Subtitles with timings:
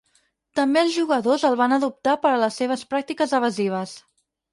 [0.59, 3.95] També els jugadors el van adoptar per a les seves pràctiques evasives.